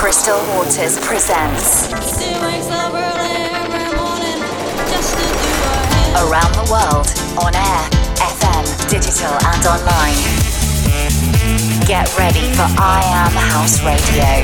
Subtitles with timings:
[0.00, 1.92] Crystal Waters presents
[6.16, 7.06] Around the World
[7.36, 10.16] on air, FM, digital, and online.
[11.86, 14.40] Get ready for I Am House Radio.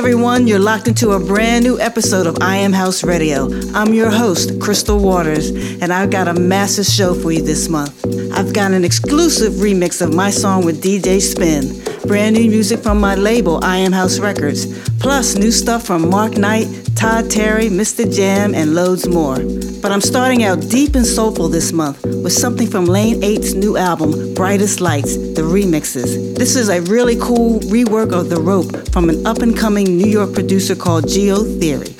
[0.00, 3.50] Everyone, you're locked into a brand new episode of I Am House Radio.
[3.74, 8.02] I'm your host, Crystal Waters, and I've got a massive show for you this month.
[8.32, 12.98] I've got an exclusive remix of my song with DJ Spin, brand new music from
[12.98, 14.64] my label, I Am House Records,
[15.00, 18.04] plus new stuff from Mark Knight, Todd Terry, Mr.
[18.14, 19.36] Jam, and loads more.
[19.80, 23.78] But I'm starting out deep and soulful this month with something from Lane 8's new
[23.78, 26.36] album, Brightest Lights, the remixes.
[26.36, 30.10] This is a really cool rework of The Rope from an up and coming New
[30.10, 31.96] York producer called Geo Theory.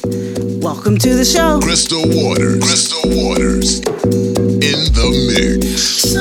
[0.61, 1.61] Welcome to the show.
[1.63, 2.63] Crystal Waters.
[2.63, 3.79] Crystal Waters.
[3.81, 6.13] In the mix.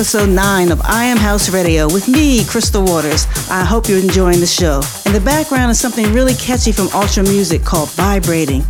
[0.00, 3.26] Episode 9 of I Am House Radio with me, Crystal Waters.
[3.50, 4.80] I hope you're enjoying the show.
[5.04, 8.62] In the background is something really catchy from Ultra Music called Vibrating.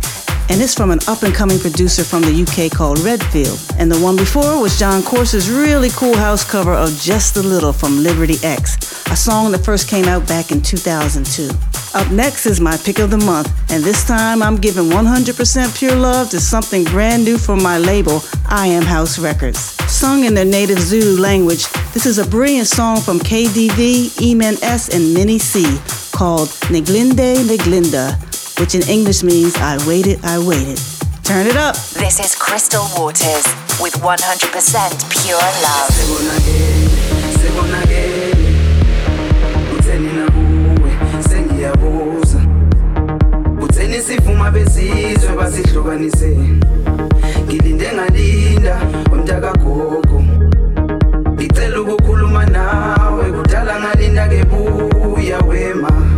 [0.49, 3.57] And it's from an up and coming producer from the UK called Redfield.
[3.79, 7.71] And the one before was John Corse's really cool house cover of Just a Little
[7.71, 8.75] from Liberty X,
[9.09, 11.70] a song that first came out back in 2002.
[11.93, 15.95] Up next is my pick of the month, and this time I'm giving 100% pure
[15.95, 19.59] love to something brand new from my label, I Am House Records.
[19.91, 24.87] Sung in their native Zulu language, this is a brilliant song from KDV, Eman S,
[24.95, 25.65] and Minnie C
[26.13, 28.15] called Ngilinde Ngalinda,
[28.57, 30.79] which in English means I waited, I waited.
[31.23, 31.75] Turn it up.
[31.75, 33.45] This is Crystal Waters
[33.81, 37.20] with 100% pure love.
[43.91, 46.37] Utheni sivuma besizwe basihlukanise.
[47.45, 48.81] Ngilinde ngalinda
[49.11, 50.23] umntakagogo.
[51.33, 56.10] Ngicela ukukhuluma nawe kudala ngalinda kebuya wema.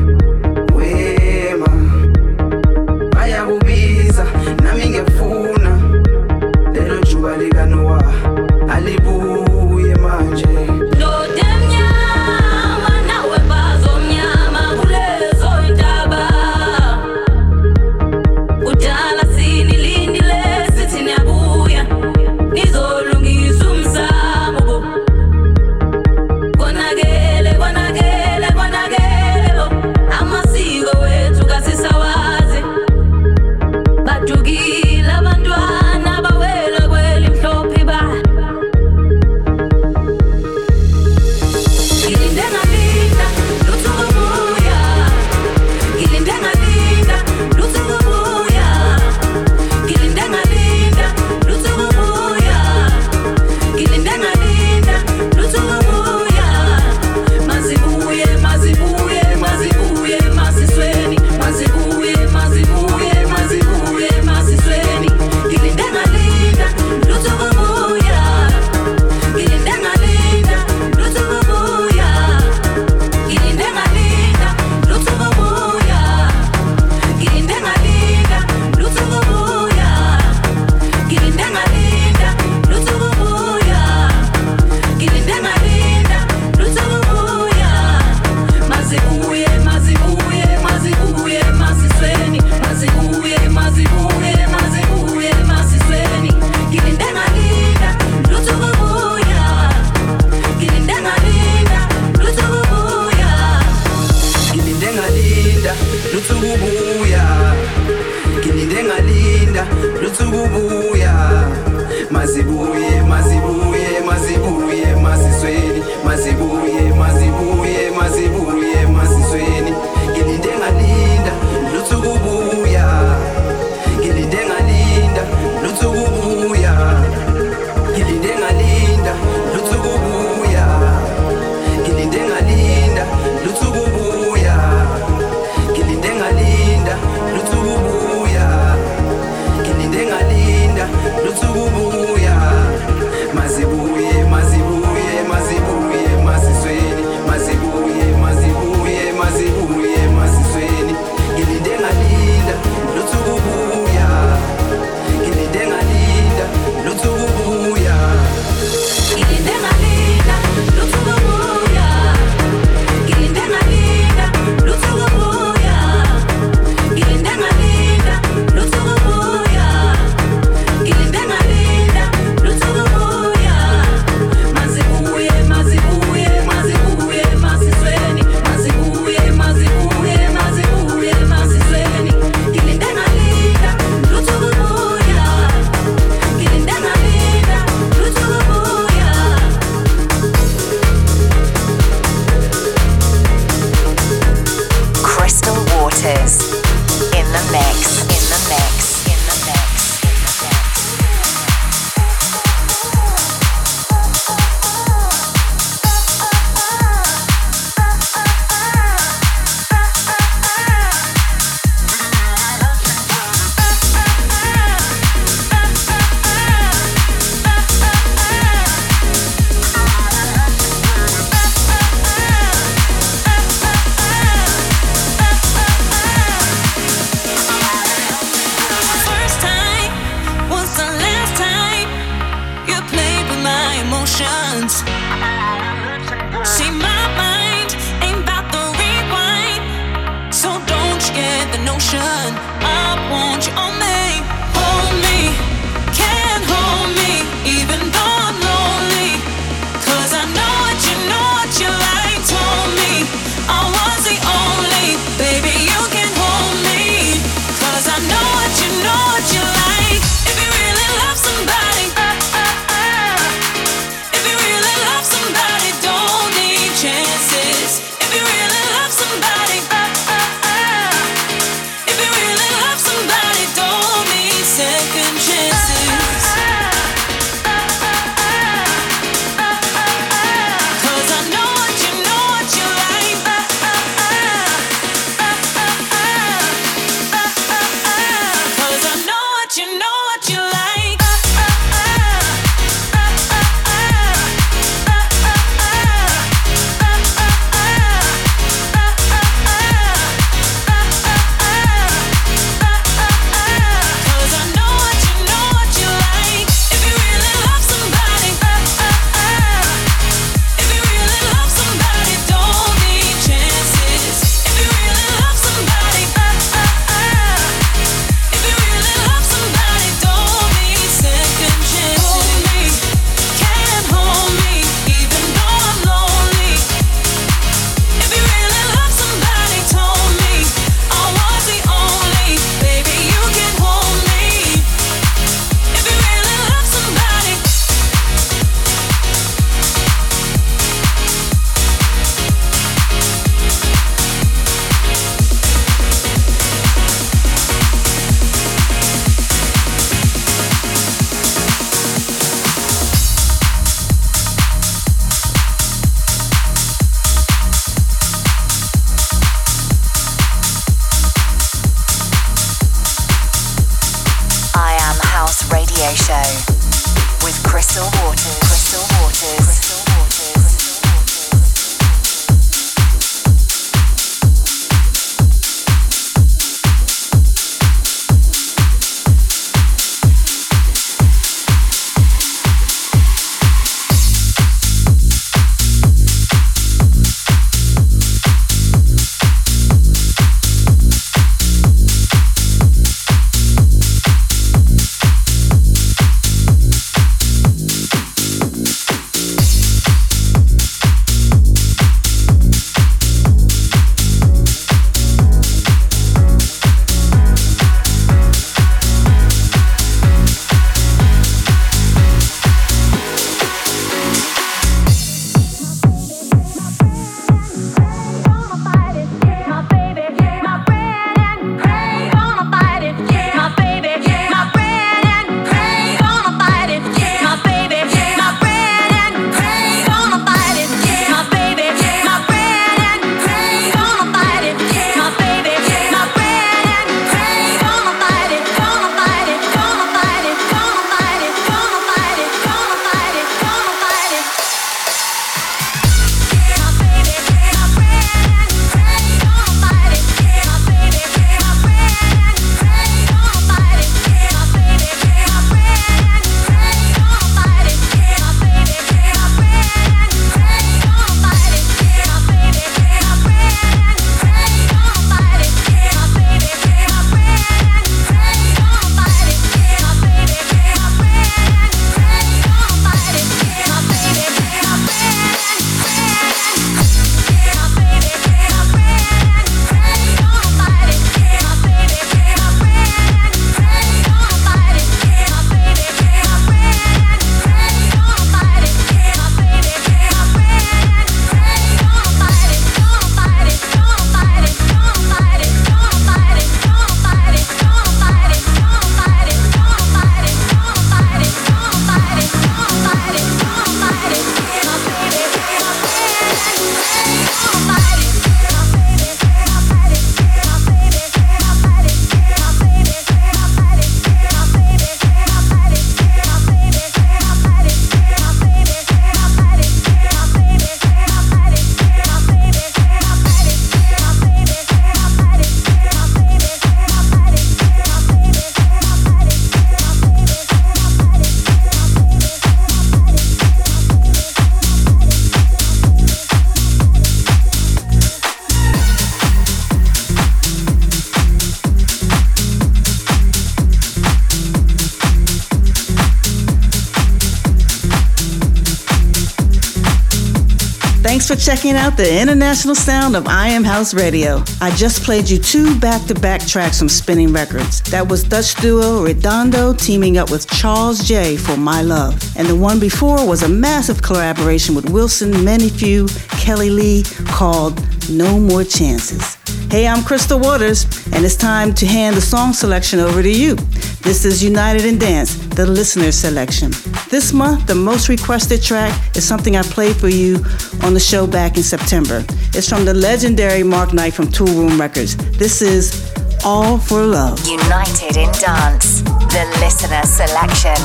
[551.44, 554.42] Checking out the international sound of I Am House Radio.
[554.62, 557.82] I just played you two back to back tracks from Spinnin' Records.
[557.92, 562.14] That was Dutch duo Redondo teaming up with Charles J for My Love.
[562.38, 566.08] And the one before was a massive collaboration with Wilson Manyfew
[566.40, 567.76] Kelly Lee called
[568.10, 569.36] No More Chances.
[569.70, 573.58] Hey, I'm Crystal Waters, and it's time to hand the song selection over to you.
[574.04, 576.72] This is United in Dance, the listener selection.
[577.10, 580.44] This month, the most requested track is something I played for you
[580.84, 582.26] on the show back in September.
[582.54, 585.16] It's from the legendary Mark Knight from Toolroom Records.
[585.38, 586.14] This is
[586.44, 587.40] All for Love.
[587.48, 590.76] United in Dance, the listener selection.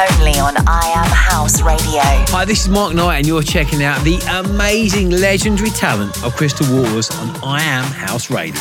[0.00, 2.00] Only on I Am House Radio.
[2.32, 6.66] Hi, this is Mark Knight, and you're checking out the amazing, legendary talent of Crystal
[6.74, 8.58] Waters on I Am House Radio.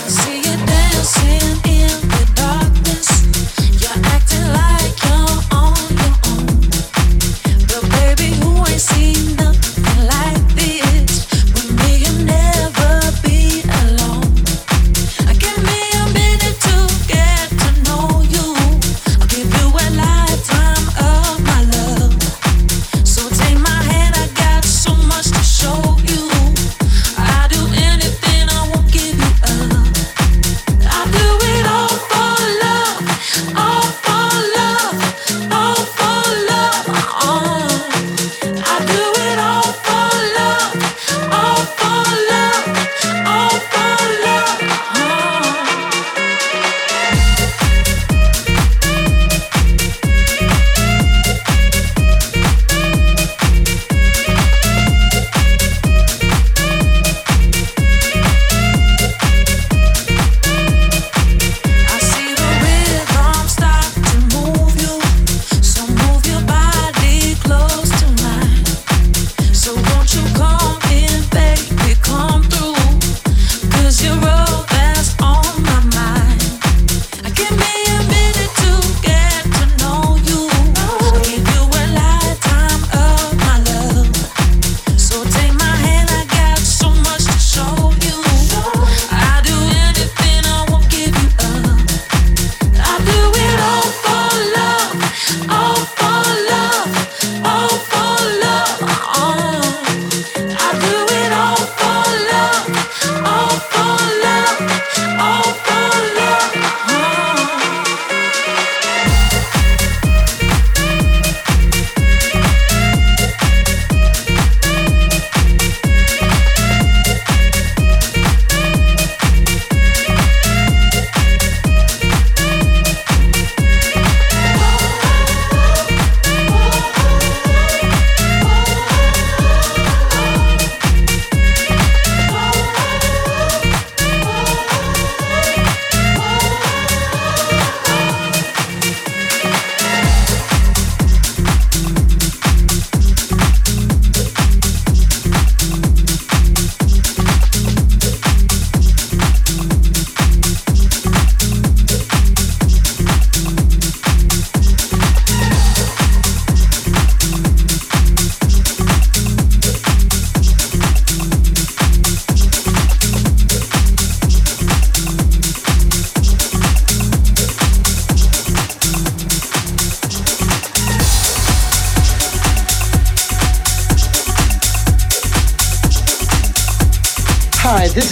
[9.04, 9.73] It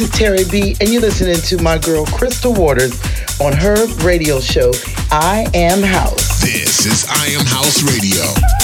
[0.02, 3.00] is Terry B, and you're listening to my girl Crystal Waters
[3.40, 4.72] on her radio show,
[5.12, 6.42] I Am House.
[6.42, 8.61] This is I Am House Radio.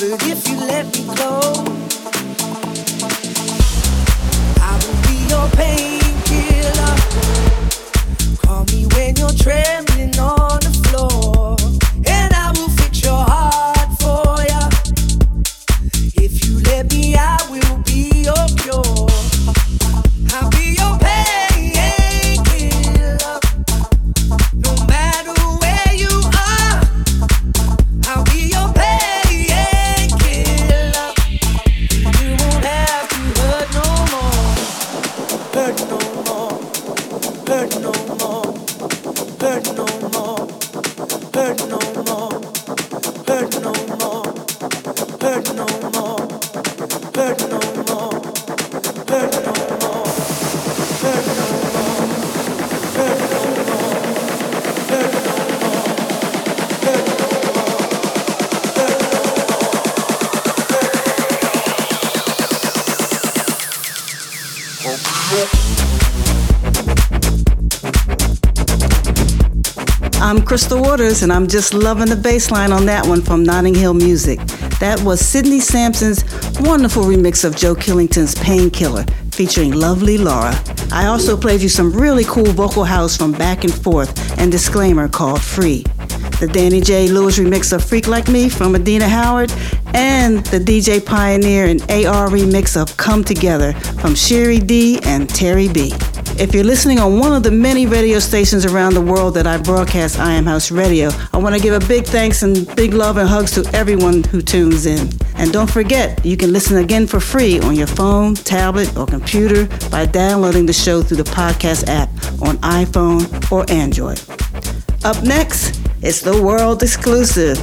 [0.00, 1.47] But if you let me go.
[70.48, 73.92] Crystal Waters, and I'm just loving the bass line on that one from Notting Hill
[73.92, 74.38] Music.
[74.80, 76.24] That was Sidney Samson's
[76.60, 80.54] wonderful remix of Joe Killington's Painkiller, featuring Lovely Laura.
[80.90, 85.06] I also played you some really cool vocal house from Back and Forth and Disclaimer
[85.06, 85.82] called Free.
[86.40, 87.08] The Danny J.
[87.08, 89.52] Lewis remix of Freak Like Me from Adina Howard,
[89.92, 95.68] and the DJ Pioneer and AR remix of Come Together from Sherry D and Terry
[95.68, 95.92] B.
[96.38, 99.58] If you're listening on one of the many radio stations around the world that I
[99.58, 103.16] broadcast I Am House Radio, I want to give a big thanks and big love
[103.16, 105.08] and hugs to everyone who tunes in.
[105.34, 109.66] And don't forget, you can listen again for free on your phone, tablet, or computer
[109.90, 112.08] by downloading the show through the podcast app
[112.40, 114.22] on iPhone or Android.
[115.04, 117.58] Up next, it's the world exclusive.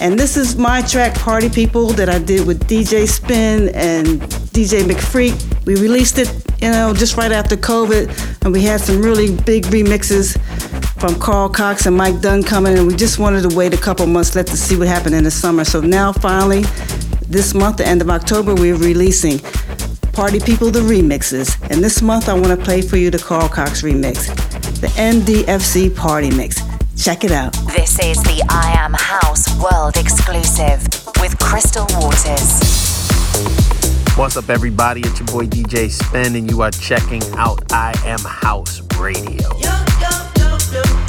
[0.00, 4.20] And this is my track, Party People, that I did with DJ Spin and
[4.52, 5.66] DJ McFreak.
[5.66, 9.64] We released it you know, just right after COVID, and we had some really big
[9.64, 10.38] remixes
[11.00, 14.06] from Carl Cox and Mike Dunn coming, and we just wanted to wait a couple
[14.06, 15.64] months, let to see what happened in the summer.
[15.64, 16.62] So now, finally,
[17.26, 19.38] this month, the end of October, we're releasing
[20.12, 23.48] Party People the remixes, and this month I want to play for you the Carl
[23.48, 24.26] Cox remix,
[24.80, 26.60] the NDFC Party Mix.
[27.02, 27.54] Check it out.
[27.74, 30.82] This is the I Am House World exclusive
[31.22, 32.79] with Crystal Waters.
[34.16, 35.00] What's up, everybody?
[35.00, 39.48] It's your boy DJ Spin, and you are checking out I Am House Radio.
[40.70, 40.99] the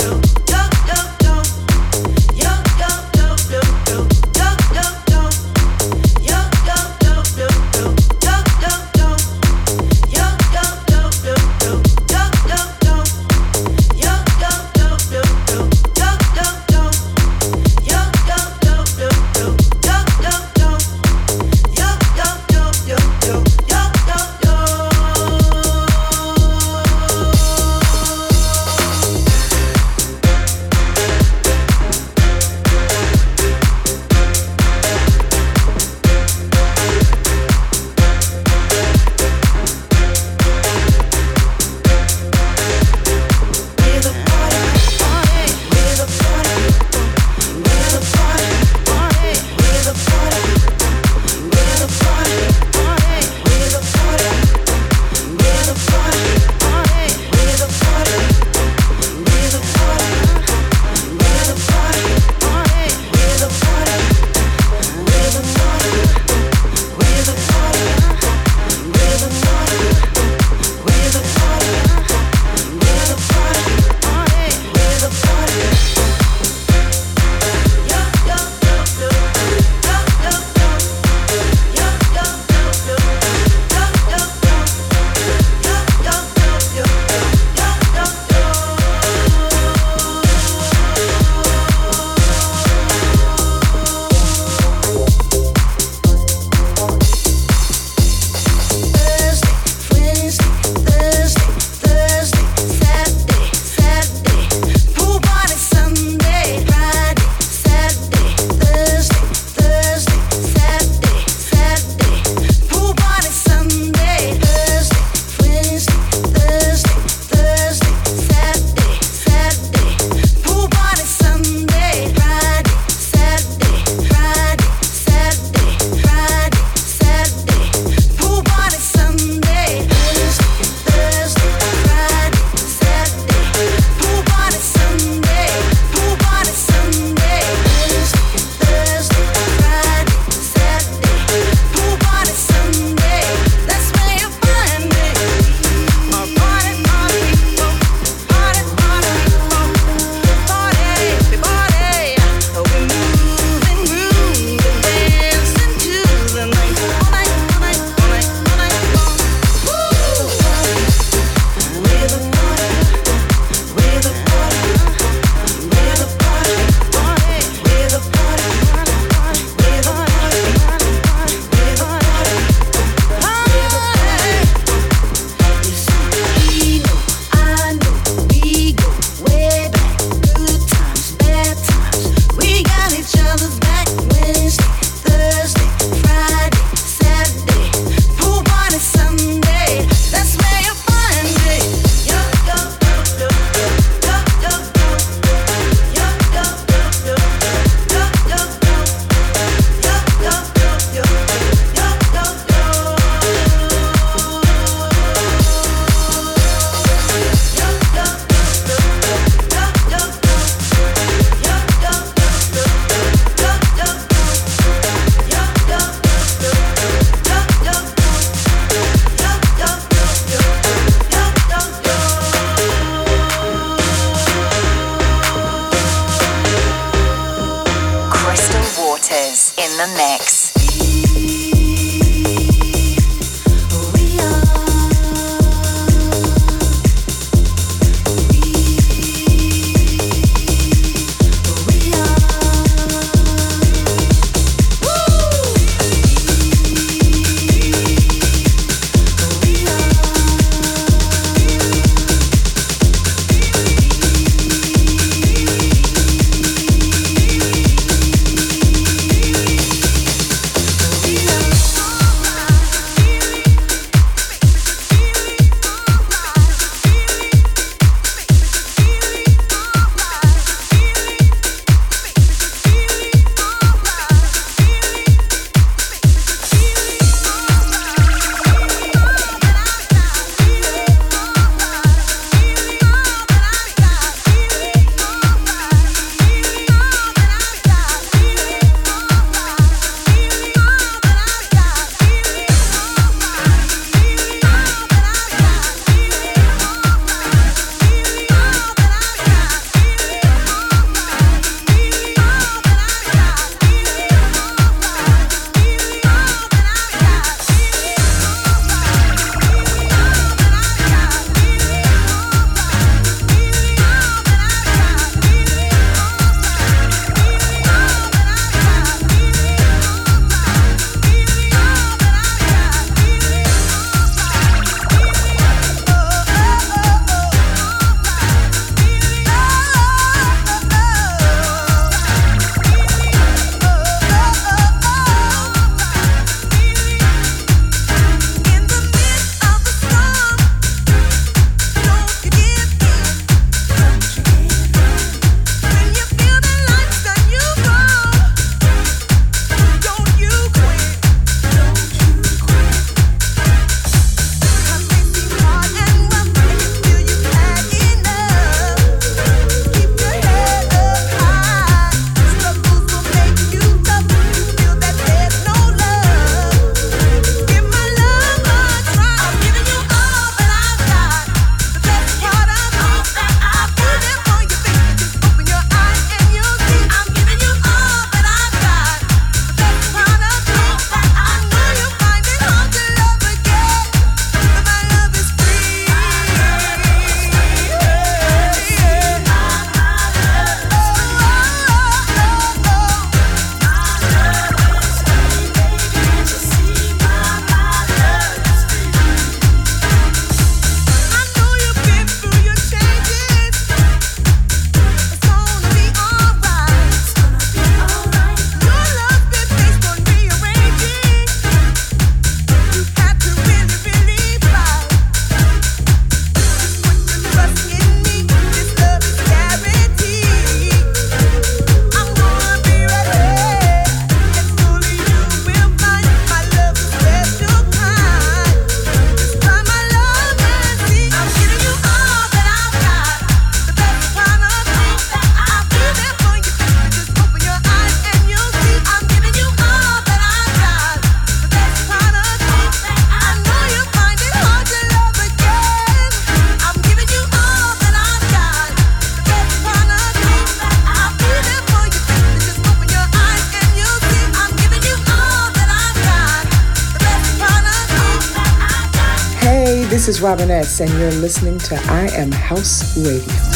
[460.22, 463.51] Robin S., and you're listening to I Am House Radio.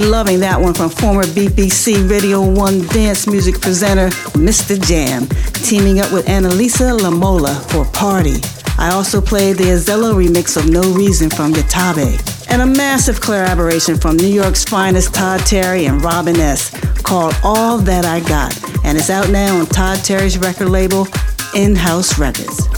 [0.00, 4.80] Loving that one from former BBC Radio 1 dance music presenter Mr.
[4.80, 5.26] Jam,
[5.64, 8.36] teaming up with Annalisa Lamola for Party.
[8.78, 13.96] I also played the Azello remix of No Reason from Yatabe, and a massive collaboration
[13.96, 16.70] from New York's finest Todd Terry and Robin S.
[17.02, 21.06] called All That I Got, and it's out now on Todd Terry's record label,
[21.54, 22.68] In House Records.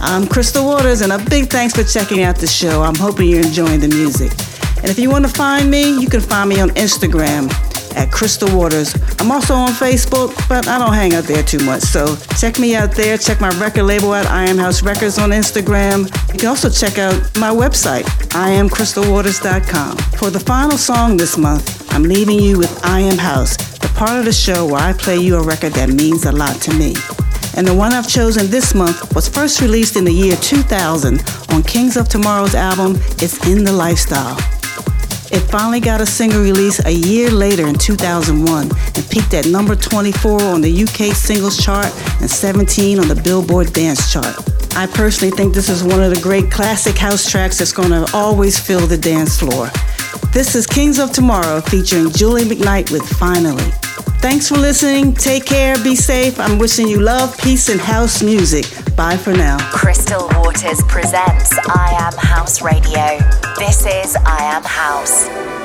[0.00, 2.82] I'm Crystal Waters, and a big thanks for checking out the show.
[2.82, 4.32] I'm hoping you're enjoying the music.
[4.82, 7.48] And if you want to find me, you can find me on Instagram
[7.96, 8.94] at Crystal Waters.
[9.20, 11.82] I'm also on Facebook, but I don't hang out there too much.
[11.82, 13.16] So check me out there.
[13.16, 16.06] Check my record label at I Am House Records on Instagram.
[16.32, 19.96] You can also check out my website, IamCrystalWaters.com.
[20.18, 24.18] For the final song this month, I'm leaving you with I Am House, the part
[24.18, 26.94] of the show where I play you a record that means a lot to me.
[27.54, 31.62] And the one I've chosen this month was first released in the year 2000 on
[31.62, 34.38] Kings of Tomorrow's album, It's in the Lifestyle.
[35.32, 39.74] It finally got a single release a year later in 2001 and peaked at number
[39.74, 41.86] 24 on the UK singles chart
[42.20, 44.36] and 17 on the Billboard dance chart.
[44.76, 48.10] I personally think this is one of the great classic house tracks that's going to
[48.14, 49.70] always fill the dance floor.
[50.34, 53.91] This is Kings of Tomorrow featuring Julie McKnight with Finally.
[54.22, 55.14] Thanks for listening.
[55.14, 55.74] Take care.
[55.82, 56.38] Be safe.
[56.38, 58.64] I'm wishing you love, peace, and house music.
[58.96, 59.58] Bye for now.
[59.72, 63.18] Crystal Waters presents I Am House Radio.
[63.58, 65.61] This is I Am House.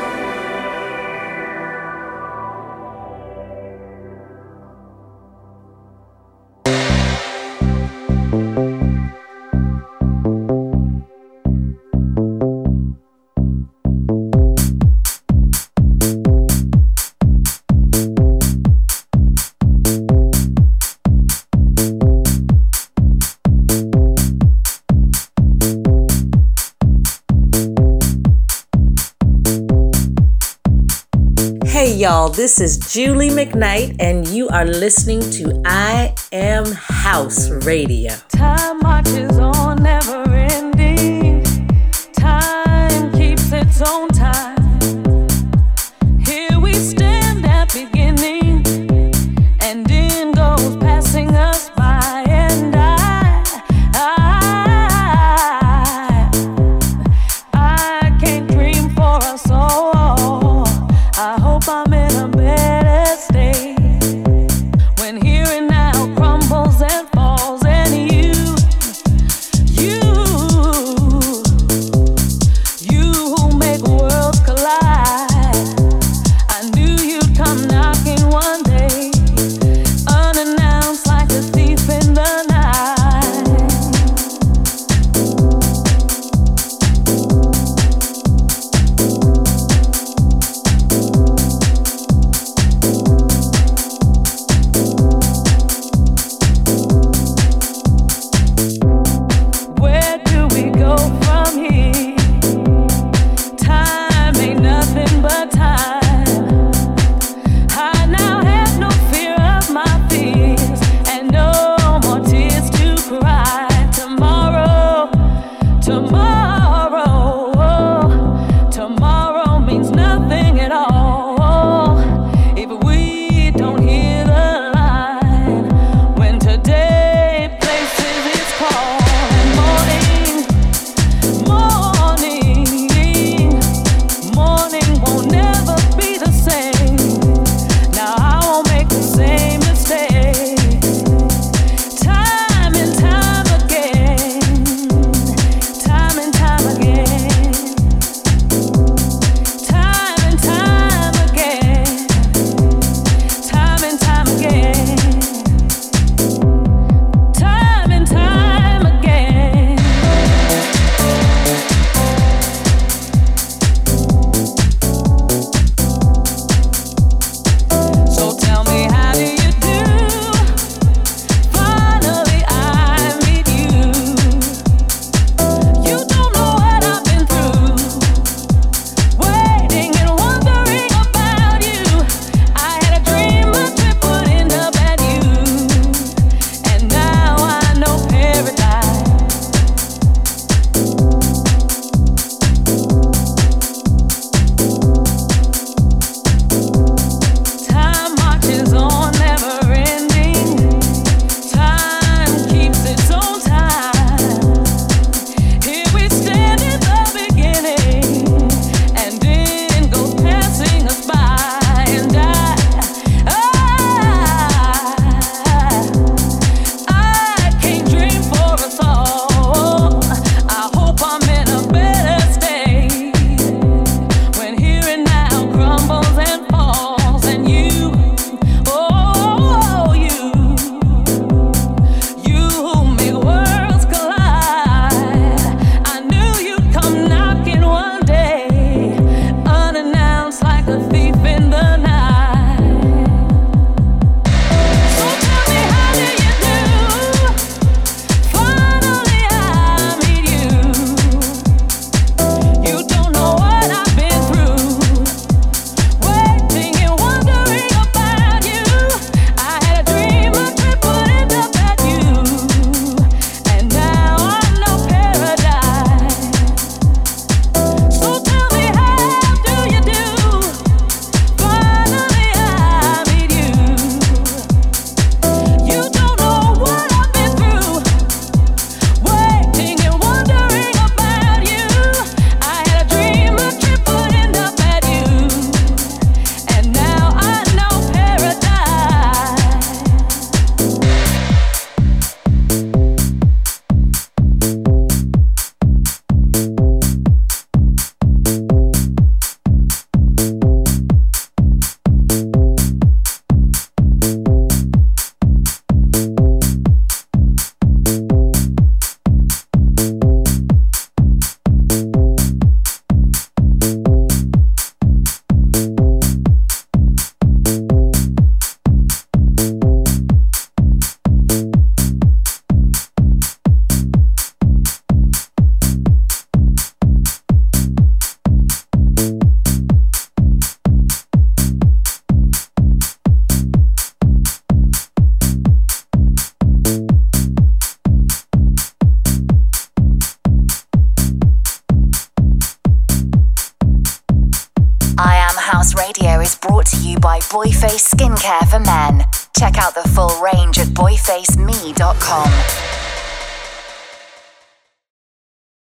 [31.97, 32.29] Y'all.
[32.29, 38.13] This is Julie McKnight, and you are listening to I Am House Radio.
[38.29, 38.76] Time